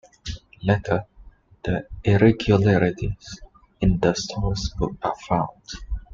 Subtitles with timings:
[0.63, 1.05] Later,
[2.03, 3.39] irregularities
[3.81, 5.61] in the store's books are found.